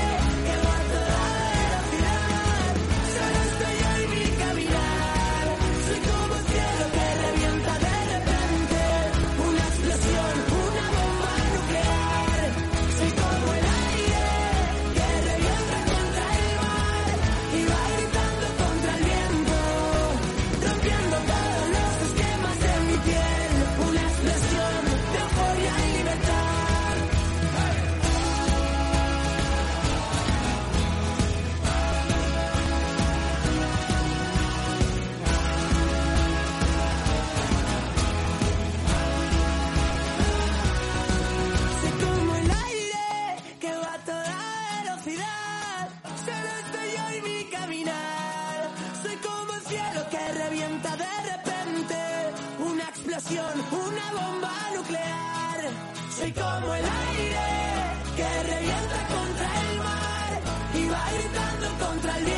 va 60.91 61.11
gritando 61.13 61.85
contra 61.85 62.17
el 62.17 62.30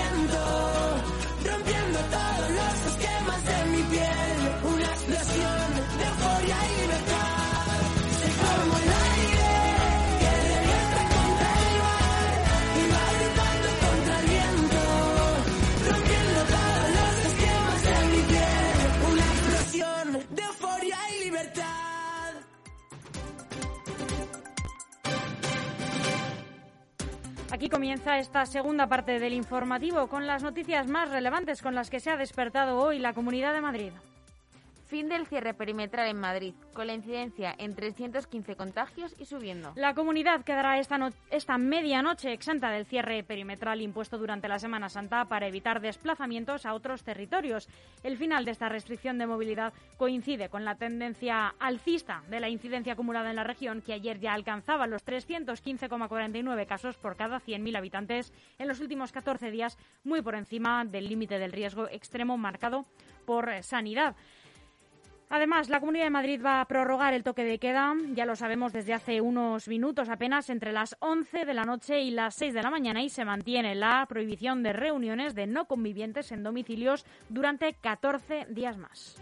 comienza 27.74 28.20
esta 28.20 28.46
segunda 28.46 28.86
parte 28.86 29.18
del 29.18 29.34
informativo 29.34 30.06
con 30.06 30.28
las 30.28 30.44
noticias 30.44 30.86
más 30.86 31.10
relevantes 31.10 31.64
con 31.64 31.74
las 31.74 31.90
que 31.90 32.00
se 32.00 32.12
ha 32.12 32.18
despertado 32.18 32.78
hoy 32.78 33.00
la 33.00 33.14
Comunidad 33.14 33.52
de 33.52 33.62
Madrid. 33.62 33.92
Fin 34.94 35.10
del 35.10 35.26
cierre 35.26 35.56
perimetral 35.56 36.08
en 36.08 36.20
Madrid, 36.20 36.54
con 36.72 36.86
la 36.86 36.94
incidencia 36.94 37.56
en 37.58 37.74
315 37.74 38.56
contagios 38.56 39.16
y 39.18 39.26
subiendo. 39.26 39.74
La 39.76 39.96
comunidad 39.96 40.44
quedará 40.44 40.78
esta, 40.78 41.00
no- 41.00 41.10
esta 41.32 41.58
medianoche 41.58 42.32
exenta 42.32 42.70
del 42.70 42.86
cierre 42.86 43.24
perimetral 43.24 43.82
impuesto 43.82 44.20
durante 44.20 44.48
la 44.48 44.60
Semana 44.60 44.90
Santa 44.90 45.26
para 45.26 45.48
evitar 45.48 45.82
desplazamientos 45.82 46.68
a 46.68 46.76
otros 46.76 47.02
territorios. 47.02 47.68
El 48.04 48.18
final 48.18 48.46
de 48.46 48.52
esta 48.52 48.70
restricción 48.70 49.18
de 49.18 49.26
movilidad 49.26 49.74
coincide 49.98 50.50
con 50.50 50.64
la 50.64 50.76
tendencia 50.76 51.56
alcista 51.60 52.22
de 52.30 52.40
la 52.40 52.50
incidencia 52.50 52.94
acumulada 52.94 53.32
en 53.32 53.38
la 53.38 53.44
región, 53.44 53.82
que 53.82 53.94
ayer 53.94 54.20
ya 54.20 54.36
alcanzaba 54.36 54.86
los 54.86 55.04
315,49 55.08 56.68
casos 56.68 56.98
por 56.98 57.16
cada 57.16 57.40
100.000 57.40 57.76
habitantes 57.78 58.32
en 58.60 58.68
los 58.68 58.80
últimos 58.80 59.12
14 59.12 59.50
días, 59.50 59.76
muy 60.04 60.22
por 60.22 60.36
encima 60.36 60.86
del 60.86 61.10
límite 61.10 61.40
del 61.40 61.52
riesgo 61.52 61.88
extremo 61.90 62.38
marcado 62.38 62.86
por 63.26 63.50
Sanidad. 63.64 64.16
Además, 65.36 65.68
la 65.68 65.80
Comunidad 65.80 66.04
de 66.04 66.10
Madrid 66.12 66.40
va 66.46 66.62
a 66.62 66.66
prorrogar 66.66 67.16
el 67.16 67.24
toque 67.24 67.44
de 67.44 67.58
queda, 67.58 67.96
ya 68.14 68.28
lo 68.28 68.36
sabemos 68.36 68.72
desde 68.72 68.94
hace 68.94 69.20
unos 69.20 69.68
minutos 69.68 70.08
apenas, 70.08 70.48
entre 70.52 70.72
las 70.72 70.96
11 71.00 71.46
de 71.46 71.56
la 71.56 71.66
noche 71.66 72.02
y 72.02 72.12
las 72.12 72.36
6 72.36 72.54
de 72.54 72.62
la 72.62 72.70
mañana 72.70 73.02
y 73.02 73.10
se 73.10 73.26
mantiene 73.26 73.74
la 73.74 74.06
prohibición 74.08 74.62
de 74.62 74.74
reuniones 74.74 75.34
de 75.34 75.48
no 75.48 75.66
convivientes 75.66 76.32
en 76.32 76.44
domicilios 76.44 77.04
durante 77.30 77.74
14 77.74 78.46
días 78.52 78.78
más. 78.78 79.16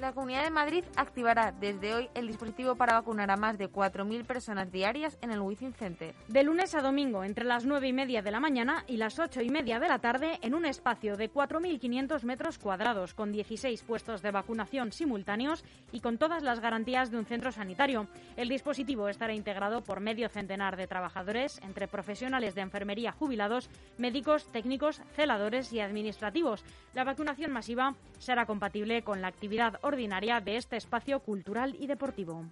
La 0.00 0.12
Comunidad 0.12 0.44
de 0.44 0.50
Madrid 0.50 0.84
activará 0.94 1.50
desde 1.50 1.92
hoy 1.92 2.08
el 2.14 2.28
dispositivo 2.28 2.76
para 2.76 2.94
vacunar 2.94 3.32
a 3.32 3.36
más 3.36 3.58
de 3.58 3.68
4.000 3.68 4.24
personas 4.24 4.70
diarias 4.70 5.18
en 5.22 5.32
el 5.32 5.40
Wizzing 5.40 5.72
Center. 5.72 6.14
De 6.28 6.44
lunes 6.44 6.76
a 6.76 6.82
domingo, 6.82 7.24
entre 7.24 7.44
las 7.44 7.64
9 7.64 7.88
y 7.88 7.92
media 7.92 8.22
de 8.22 8.30
la 8.30 8.38
mañana 8.38 8.84
y 8.86 8.96
las 8.96 9.18
8 9.18 9.42
y 9.42 9.48
media 9.48 9.80
de 9.80 9.88
la 9.88 9.98
tarde, 9.98 10.38
en 10.42 10.54
un 10.54 10.66
espacio 10.66 11.16
de 11.16 11.32
4.500 11.32 12.22
metros 12.22 12.58
cuadrados, 12.58 13.12
con 13.12 13.32
16 13.32 13.82
puestos 13.82 14.22
de 14.22 14.30
vacunación 14.30 14.92
simultáneos 14.92 15.64
y 15.90 16.00
con 16.00 16.16
todas 16.16 16.44
las 16.44 16.60
garantías 16.60 17.10
de 17.10 17.18
un 17.18 17.26
centro 17.26 17.50
sanitario. 17.50 18.06
El 18.36 18.48
dispositivo 18.48 19.08
estará 19.08 19.34
integrado 19.34 19.82
por 19.82 19.98
medio 19.98 20.28
centenar 20.28 20.76
de 20.76 20.86
trabajadores, 20.86 21.58
entre 21.64 21.88
profesionales 21.88 22.54
de 22.54 22.60
enfermería 22.60 23.10
jubilados, 23.10 23.68
médicos, 23.96 24.46
técnicos, 24.52 25.02
celadores 25.16 25.72
y 25.72 25.80
administrativos. 25.80 26.64
La 26.94 27.02
vacunación 27.02 27.50
masiva 27.50 27.94
será 28.18 28.46
compatible 28.46 29.02
con 29.02 29.20
la 29.22 29.28
actividad 29.28 29.78
ordinaria 29.88 30.40
de 30.40 30.56
este 30.56 30.76
espacio 30.76 31.20
cultural 31.20 31.76
y 31.78 31.86
deportivo. 31.86 32.44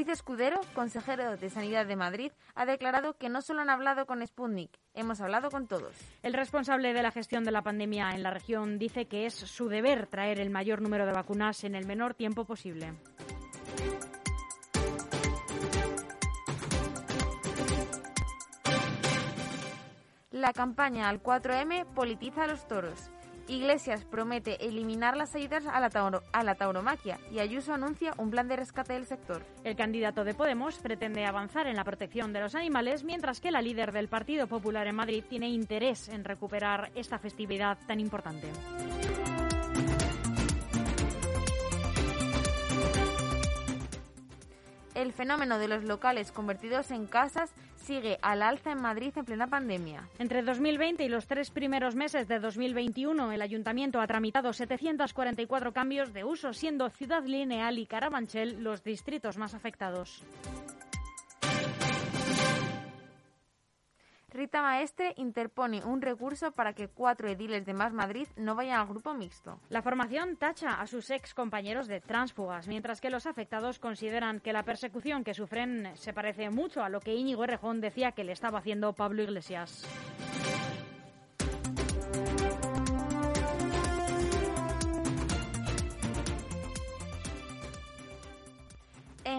Ruiz 0.00 0.08
Escudero, 0.08 0.60
consejero 0.72 1.36
de 1.36 1.50
Sanidad 1.50 1.84
de 1.84 1.96
Madrid, 1.96 2.32
ha 2.54 2.64
declarado 2.64 3.18
que 3.18 3.28
no 3.28 3.42
solo 3.42 3.60
han 3.60 3.70
hablado 3.70 4.06
con 4.06 4.26
Sputnik, 4.26 4.70
hemos 4.94 5.20
hablado 5.20 5.50
con 5.50 5.66
todos. 5.66 5.94
El 6.22 6.32
responsable 6.32 6.94
de 6.94 7.02
la 7.02 7.10
gestión 7.10 7.44
de 7.44 7.50
la 7.50 7.62
pandemia 7.62 8.12
en 8.12 8.22
la 8.22 8.30
región 8.30 8.78
dice 8.78 9.06
que 9.08 9.26
es 9.26 9.34
su 9.34 9.68
deber 9.68 10.06
traer 10.06 10.40
el 10.40 10.48
mayor 10.48 10.80
número 10.80 11.06
de 11.06 11.12
vacunas 11.12 11.64
en 11.64 11.74
el 11.74 11.86
menor 11.86 12.14
tiempo 12.14 12.44
posible. 12.44 12.94
La 20.40 20.54
campaña 20.54 21.10
al 21.10 21.22
4M 21.22 21.84
politiza 21.84 22.44
a 22.44 22.46
los 22.46 22.66
toros. 22.66 23.10
Iglesias 23.46 24.06
promete 24.06 24.64
eliminar 24.64 25.14
las 25.14 25.34
ayudas 25.34 25.66
a 25.66 25.78
la, 25.80 26.22
a 26.32 26.44
la 26.44 26.54
tauromaquia 26.54 27.18
y 27.30 27.40
Ayuso 27.40 27.74
anuncia 27.74 28.14
un 28.16 28.30
plan 28.30 28.48
de 28.48 28.56
rescate 28.56 28.94
del 28.94 29.04
sector. 29.04 29.44
El 29.64 29.76
candidato 29.76 30.24
de 30.24 30.32
Podemos 30.32 30.78
pretende 30.78 31.26
avanzar 31.26 31.66
en 31.66 31.76
la 31.76 31.84
protección 31.84 32.32
de 32.32 32.40
los 32.40 32.54
animales, 32.54 33.04
mientras 33.04 33.42
que 33.42 33.50
la 33.50 33.60
líder 33.60 33.92
del 33.92 34.08
Partido 34.08 34.46
Popular 34.46 34.86
en 34.86 34.94
Madrid 34.94 35.24
tiene 35.28 35.50
interés 35.50 36.08
en 36.08 36.24
recuperar 36.24 36.90
esta 36.94 37.18
festividad 37.18 37.76
tan 37.86 38.00
importante. 38.00 38.48
El 45.00 45.14
fenómeno 45.14 45.58
de 45.58 45.66
los 45.66 45.82
locales 45.84 46.30
convertidos 46.30 46.90
en 46.90 47.06
casas 47.06 47.54
sigue 47.76 48.18
al 48.20 48.42
alza 48.42 48.72
en 48.72 48.82
Madrid 48.82 49.14
en 49.16 49.24
plena 49.24 49.46
pandemia. 49.46 50.06
Entre 50.18 50.42
2020 50.42 51.02
y 51.02 51.08
los 51.08 51.26
tres 51.26 51.50
primeros 51.50 51.94
meses 51.94 52.28
de 52.28 52.38
2021, 52.38 53.32
el 53.32 53.40
ayuntamiento 53.40 54.02
ha 54.02 54.06
tramitado 54.06 54.52
744 54.52 55.72
cambios 55.72 56.12
de 56.12 56.24
uso, 56.24 56.52
siendo 56.52 56.90
Ciudad 56.90 57.24
Lineal 57.24 57.78
y 57.78 57.86
Carabanchel 57.86 58.62
los 58.62 58.84
distritos 58.84 59.38
más 59.38 59.54
afectados. 59.54 60.22
Rita 64.32 64.62
Maestre 64.62 65.12
interpone 65.16 65.84
un 65.84 66.00
recurso 66.00 66.52
para 66.52 66.72
que 66.72 66.88
cuatro 66.88 67.28
ediles 67.28 67.66
de 67.66 67.74
Más 67.74 67.92
Madrid 67.92 68.28
no 68.36 68.54
vayan 68.54 68.80
al 68.80 68.86
grupo 68.86 69.12
mixto. 69.12 69.58
La 69.68 69.82
formación 69.82 70.36
tacha 70.36 70.80
a 70.80 70.86
sus 70.86 71.10
ex 71.10 71.34
compañeros 71.34 71.88
de 71.88 72.00
tránsfugas, 72.00 72.68
mientras 72.68 73.00
que 73.00 73.10
los 73.10 73.26
afectados 73.26 73.78
consideran 73.78 74.40
que 74.40 74.52
la 74.52 74.62
persecución 74.62 75.24
que 75.24 75.34
sufren 75.34 75.90
se 75.94 76.12
parece 76.12 76.50
mucho 76.50 76.82
a 76.82 76.88
lo 76.88 77.00
que 77.00 77.14
Íñigo 77.14 77.44
Errejón 77.44 77.80
decía 77.80 78.12
que 78.12 78.24
le 78.24 78.32
estaba 78.32 78.58
haciendo 78.58 78.92
Pablo 78.92 79.22
Iglesias. 79.22 79.86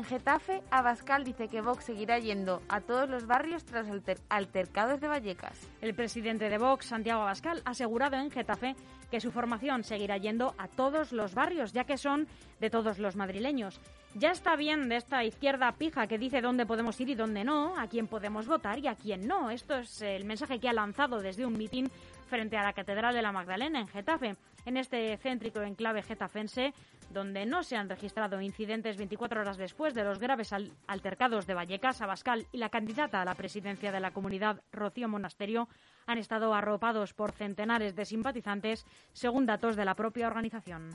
En 0.01 0.07
Getafe, 0.07 0.63
Abascal 0.71 1.23
dice 1.23 1.47
que 1.47 1.61
Vox 1.61 1.83
seguirá 1.85 2.17
yendo 2.17 2.63
a 2.69 2.81
todos 2.81 3.07
los 3.07 3.27
barrios 3.27 3.63
tras 3.65 3.87
alter- 3.87 4.17
altercados 4.29 4.99
de 4.99 5.07
Vallecas. 5.07 5.69
El 5.79 5.93
presidente 5.93 6.49
de 6.49 6.57
Vox, 6.57 6.87
Santiago 6.87 7.21
Abascal, 7.21 7.61
ha 7.65 7.69
asegurado 7.69 8.15
en 8.15 8.31
Getafe 8.31 8.75
que 9.11 9.21
su 9.21 9.29
formación 9.31 9.83
seguirá 9.83 10.17
yendo 10.17 10.55
a 10.57 10.67
todos 10.67 11.11
los 11.11 11.35
barrios, 11.35 11.71
ya 11.71 11.83
que 11.83 11.99
son 11.99 12.27
de 12.59 12.71
todos 12.71 12.97
los 12.97 13.15
madrileños. 13.15 13.79
Ya 14.15 14.31
está 14.31 14.55
bien 14.55 14.89
de 14.89 14.95
esta 14.95 15.23
izquierda 15.23 15.71
pija 15.73 16.07
que 16.07 16.17
dice 16.17 16.41
dónde 16.41 16.65
podemos 16.65 16.99
ir 16.99 17.09
y 17.09 17.15
dónde 17.15 17.43
no, 17.43 17.77
a 17.79 17.85
quién 17.87 18.07
podemos 18.07 18.47
votar 18.47 18.79
y 18.79 18.87
a 18.87 18.95
quién 18.95 19.27
no. 19.27 19.51
Esto 19.51 19.77
es 19.77 20.01
el 20.01 20.25
mensaje 20.25 20.59
que 20.59 20.67
ha 20.67 20.73
lanzado 20.73 21.19
desde 21.21 21.45
un 21.45 21.53
mitin 21.53 21.91
frente 22.27 22.57
a 22.57 22.63
la 22.63 22.73
Catedral 22.73 23.13
de 23.13 23.21
la 23.21 23.31
Magdalena 23.31 23.79
en 23.81 23.87
Getafe. 23.87 24.35
En 24.65 24.77
este 24.77 25.17
céntrico 25.17 25.61
enclave 25.61 26.03
getafense, 26.03 26.73
donde 27.09 27.45
no 27.45 27.63
se 27.63 27.75
han 27.75 27.89
registrado 27.89 28.39
incidentes 28.41 28.97
24 28.97 29.41
horas 29.41 29.57
después 29.57 29.93
de 29.93 30.03
los 30.03 30.19
graves 30.19 30.53
al- 30.53 30.71
altercados 30.87 31.47
de 31.47 31.53
Vallecas, 31.55 32.01
Abascal 32.01 32.45
y 32.51 32.57
la 32.57 32.69
candidata 32.69 33.21
a 33.21 33.25
la 33.25 33.35
presidencia 33.35 33.91
de 33.91 33.99
la 33.99 34.11
comunidad, 34.11 34.61
Rocío 34.71 35.07
Monasterio, 35.09 35.67
han 36.07 36.17
estado 36.17 36.53
arropados 36.53 37.13
por 37.13 37.31
centenares 37.31 37.95
de 37.95 38.05
simpatizantes, 38.05 38.85
según 39.13 39.45
datos 39.45 39.75
de 39.75 39.85
la 39.85 39.95
propia 39.95 40.27
organización. 40.27 40.89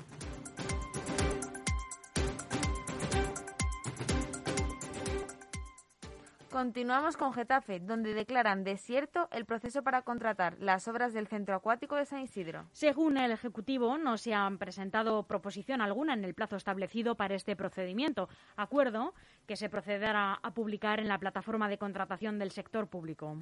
Continuamos 6.57 7.19
con 7.19 7.35
Getafe, 7.35 7.81
donde 7.81 8.15
declaran 8.15 8.65
desierto 8.65 9.29
el 9.31 9.45
proceso 9.45 9.83
para 9.83 10.01
contratar 10.01 10.57
las 10.59 10.89
obras 10.89 11.13
del 11.13 11.27
centro 11.27 11.55
acuático 11.55 11.97
de 11.97 12.07
San 12.07 12.21
Isidro. 12.21 12.65
Según 12.73 13.19
el 13.19 13.31
Ejecutivo, 13.31 13.99
no 13.99 14.17
se 14.17 14.33
han 14.33 14.57
presentado 14.57 15.25
proposición 15.25 15.83
alguna 15.83 16.15
en 16.15 16.25
el 16.25 16.33
plazo 16.33 16.57
establecido 16.57 17.15
para 17.15 17.35
este 17.35 17.57
procedimiento, 17.57 18.31
acuerdo 18.57 19.13
que 19.47 19.57
se 19.57 19.69
procederá 19.69 20.41
a 20.43 20.55
publicar 20.55 20.99
en 20.99 21.09
la 21.09 21.19
plataforma 21.19 21.69
de 21.69 21.77
contratación 21.77 22.39
del 22.39 22.51
sector 22.51 22.87
público. 22.87 23.37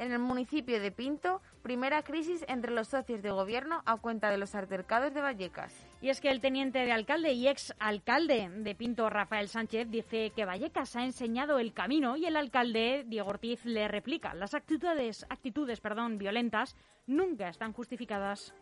En 0.00 0.12
el 0.12 0.18
municipio 0.18 0.80
de 0.80 0.90
Pinto, 0.90 1.42
primera 1.60 2.02
crisis 2.02 2.42
entre 2.48 2.70
los 2.70 2.88
socios 2.88 3.20
de 3.20 3.30
gobierno 3.30 3.82
a 3.84 3.98
cuenta 3.98 4.30
de 4.30 4.38
los 4.38 4.54
altercados 4.54 5.12
de 5.12 5.20
Vallecas. 5.20 5.86
Y 6.00 6.08
es 6.08 6.22
que 6.22 6.30
el 6.30 6.40
teniente 6.40 6.78
de 6.78 6.90
alcalde 6.90 7.32
y 7.32 7.46
ex 7.48 7.74
alcalde 7.78 8.48
de 8.48 8.74
Pinto, 8.74 9.10
Rafael 9.10 9.50
Sánchez, 9.50 9.90
dice 9.90 10.32
que 10.34 10.46
Vallecas 10.46 10.96
ha 10.96 11.04
enseñado 11.04 11.58
el 11.58 11.74
camino 11.74 12.16
y 12.16 12.24
el 12.24 12.36
alcalde, 12.36 13.04
Diego 13.06 13.28
Ortiz, 13.28 13.66
le 13.66 13.88
replica. 13.88 14.32
Las 14.32 14.54
actitudes, 14.54 15.26
actitudes 15.28 15.82
perdón, 15.82 16.16
violentas 16.16 16.76
nunca 17.06 17.50
están 17.50 17.74
justificadas. 17.74 18.54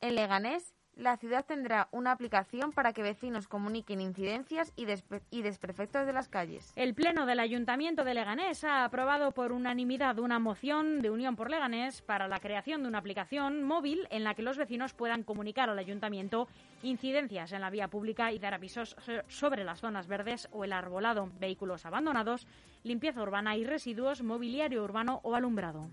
En 0.00 0.16
Leganés, 0.16 0.74
la 0.96 1.16
ciudad 1.16 1.44
tendrá 1.44 1.88
una 1.90 2.12
aplicación 2.12 2.72
para 2.72 2.92
que 2.92 3.02
vecinos 3.02 3.48
comuniquen 3.48 4.00
incidencias 4.00 4.72
y, 4.76 4.84
despe- 4.84 5.22
y 5.30 5.42
desperfectos 5.42 6.06
de 6.06 6.12
las 6.12 6.28
calles. 6.28 6.72
El 6.76 6.94
Pleno 6.94 7.24
del 7.26 7.40
Ayuntamiento 7.40 8.04
de 8.04 8.14
Leganés 8.14 8.62
ha 8.64 8.84
aprobado 8.84 9.32
por 9.32 9.52
unanimidad 9.52 10.18
una 10.18 10.38
moción 10.38 11.00
de 11.00 11.10
Unión 11.10 11.34
por 11.34 11.50
Leganés 11.50 12.02
para 12.02 12.28
la 12.28 12.40
creación 12.40 12.82
de 12.82 12.88
una 12.88 12.98
aplicación 12.98 13.62
móvil 13.64 14.06
en 14.10 14.22
la 14.24 14.34
que 14.34 14.42
los 14.42 14.58
vecinos 14.58 14.92
puedan 14.92 15.22
comunicar 15.22 15.70
al 15.70 15.78
Ayuntamiento 15.78 16.46
incidencias 16.82 17.52
en 17.52 17.62
la 17.62 17.70
vía 17.70 17.88
pública 17.88 18.32
y 18.32 18.38
dar 18.38 18.54
avisos 18.54 18.94
so- 19.00 19.22
sobre 19.28 19.64
las 19.64 19.80
zonas 19.80 20.06
verdes 20.06 20.48
o 20.52 20.64
el 20.64 20.72
arbolado, 20.72 21.30
vehículos 21.40 21.86
abandonados, 21.86 22.46
limpieza 22.84 23.22
urbana 23.22 23.56
y 23.56 23.64
residuos, 23.64 24.22
mobiliario 24.22 24.84
urbano 24.84 25.20
o 25.22 25.34
alumbrado. 25.34 25.88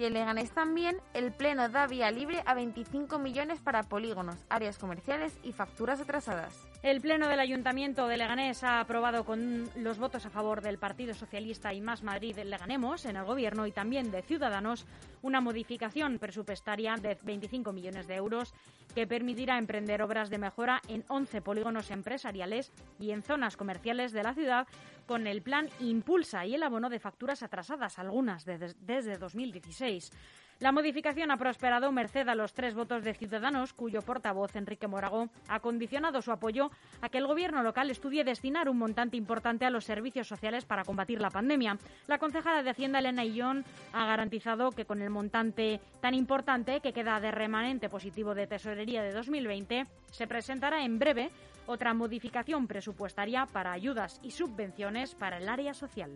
Y 0.00 0.06
en 0.06 0.14
Leganés 0.14 0.50
también, 0.52 0.96
el 1.12 1.30
Pleno 1.30 1.68
da 1.68 1.86
vía 1.86 2.10
libre 2.10 2.42
a 2.46 2.54
25 2.54 3.18
millones 3.18 3.60
para 3.60 3.82
polígonos, 3.82 4.46
áreas 4.48 4.78
comerciales 4.78 5.34
y 5.42 5.52
facturas 5.52 6.00
atrasadas. 6.00 6.54
El 6.82 7.02
Pleno 7.02 7.28
del 7.28 7.40
Ayuntamiento 7.40 8.08
de 8.08 8.16
Leganés 8.16 8.64
ha 8.64 8.80
aprobado 8.80 9.26
con 9.26 9.68
los 9.76 9.98
votos 9.98 10.24
a 10.24 10.30
favor 10.30 10.62
del 10.62 10.78
Partido 10.78 11.12
Socialista 11.12 11.74
y 11.74 11.82
Más 11.82 12.02
Madrid 12.02 12.38
Leganemos 12.38 13.04
en 13.04 13.16
el 13.16 13.24
Gobierno 13.24 13.66
y 13.66 13.72
también 13.72 14.10
de 14.10 14.22
Ciudadanos 14.22 14.86
una 15.20 15.42
modificación 15.42 16.18
presupuestaria 16.18 16.94
de 16.96 17.18
25 17.22 17.72
millones 17.74 18.06
de 18.06 18.14
euros 18.16 18.54
que 18.94 19.06
permitirá 19.06 19.58
emprender 19.58 20.00
obras 20.00 20.30
de 20.30 20.38
mejora 20.38 20.80
en 20.88 21.04
11 21.08 21.42
polígonos 21.42 21.90
empresariales 21.90 22.72
y 22.98 23.10
en 23.10 23.22
zonas 23.22 23.58
comerciales 23.58 24.12
de 24.12 24.22
la 24.22 24.32
ciudad 24.32 24.66
con 25.06 25.26
el 25.26 25.42
plan 25.42 25.68
Impulsa 25.80 26.46
y 26.46 26.54
el 26.54 26.62
abono 26.62 26.88
de 26.88 26.98
facturas 26.98 27.42
atrasadas, 27.42 27.98
algunas 27.98 28.46
de- 28.46 28.74
desde 28.80 29.18
2016. 29.18 30.12
La 30.60 30.72
modificación 30.72 31.30
ha 31.30 31.38
prosperado 31.38 31.90
merced 31.90 32.28
a 32.28 32.34
los 32.34 32.52
tres 32.52 32.74
votos 32.74 33.02
de 33.02 33.14
Ciudadanos, 33.14 33.72
cuyo 33.72 34.02
portavoz, 34.02 34.54
Enrique 34.56 34.86
Morago, 34.86 35.30
ha 35.48 35.60
condicionado 35.60 36.20
su 36.20 36.32
apoyo 36.32 36.70
a 37.00 37.08
que 37.08 37.16
el 37.16 37.26
gobierno 37.26 37.62
local 37.62 37.90
estudie 37.90 38.24
destinar 38.24 38.68
un 38.68 38.76
montante 38.76 39.16
importante 39.16 39.64
a 39.64 39.70
los 39.70 39.86
servicios 39.86 40.28
sociales 40.28 40.66
para 40.66 40.84
combatir 40.84 41.18
la 41.18 41.30
pandemia. 41.30 41.78
La 42.06 42.18
concejala 42.18 42.62
de 42.62 42.68
Hacienda, 42.68 42.98
Elena 42.98 43.24
Illón, 43.24 43.64
ha 43.94 44.04
garantizado 44.04 44.70
que 44.72 44.84
con 44.84 45.00
el 45.00 45.08
montante 45.08 45.80
tan 46.02 46.12
importante 46.12 46.80
que 46.80 46.92
queda 46.92 47.20
de 47.20 47.30
remanente 47.30 47.88
positivo 47.88 48.34
de 48.34 48.46
tesorería 48.46 49.02
de 49.02 49.12
2020, 49.12 49.86
se 50.10 50.26
presentará 50.26 50.84
en 50.84 50.98
breve 50.98 51.30
otra 51.68 51.94
modificación 51.94 52.66
presupuestaria 52.66 53.46
para 53.46 53.72
ayudas 53.72 54.20
y 54.22 54.32
subvenciones 54.32 55.14
para 55.14 55.38
el 55.38 55.48
área 55.48 55.72
social. 55.72 56.10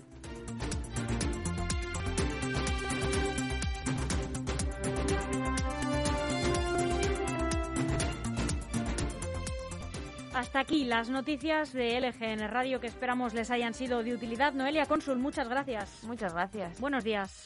Hasta 10.34 10.58
aquí 10.58 10.84
las 10.84 11.08
noticias 11.10 11.72
de 11.72 12.00
LGN 12.00 12.48
Radio 12.48 12.80
que 12.80 12.88
esperamos 12.88 13.34
les 13.34 13.52
hayan 13.52 13.72
sido 13.72 14.02
de 14.02 14.14
utilidad. 14.14 14.52
Noelia 14.52 14.86
Cónsul, 14.86 15.18
muchas 15.18 15.48
gracias. 15.48 16.02
Muchas 16.02 16.32
gracias. 16.32 16.80
Buenos 16.80 17.04
días. 17.04 17.42